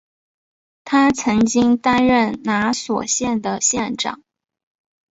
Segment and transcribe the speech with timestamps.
[0.83, 4.23] 他曾经担任拿索县的县长。